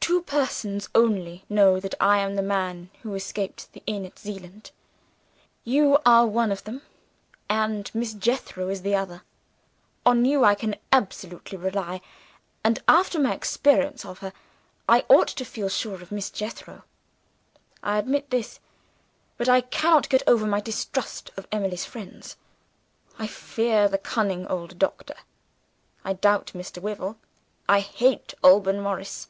Two 0.00 0.22
persons 0.24 0.88
only 0.92 1.44
know 1.48 1.78
that 1.78 1.94
I 2.00 2.18
am 2.18 2.34
the 2.34 2.42
man 2.42 2.90
who 3.02 3.14
escaped 3.14 3.62
from 3.62 3.70
the 3.74 3.82
inn 3.86 4.04
at 4.04 4.18
Zeeland. 4.18 4.72
You 5.62 5.98
are 6.04 6.26
one 6.26 6.50
of 6.50 6.64
them, 6.64 6.82
and 7.48 7.88
Miss 7.94 8.12
Jethro 8.14 8.68
is 8.68 8.82
the 8.82 8.96
other. 8.96 9.22
On 10.04 10.24
you 10.24 10.42
I 10.42 10.56
can 10.56 10.74
absolutely 10.92 11.56
rely; 11.58 12.00
and, 12.64 12.82
after 12.88 13.20
my 13.20 13.32
experience 13.32 14.04
of 14.04 14.18
her, 14.18 14.32
I 14.88 15.04
ought 15.08 15.28
to 15.28 15.44
feel 15.44 15.68
sure 15.68 16.02
of 16.02 16.10
Miss 16.10 16.28
Jethro. 16.28 16.82
I 17.80 17.96
admit 17.96 18.30
this; 18.30 18.58
but 19.36 19.48
I 19.48 19.60
cannot 19.60 20.08
get 20.08 20.24
over 20.26 20.44
my 20.44 20.60
distrust 20.60 21.30
of 21.36 21.46
Emily's 21.52 21.84
friends. 21.84 22.36
I 23.16 23.28
fear 23.28 23.86
the 23.88 23.96
cunning 23.96 24.44
old 24.48 24.76
doctor; 24.76 25.14
I 26.04 26.14
doubt 26.14 26.50
Mr. 26.52 26.82
Wyvil; 26.82 27.16
I 27.68 27.78
hate 27.78 28.34
Alban 28.42 28.80
Morris. 28.80 29.28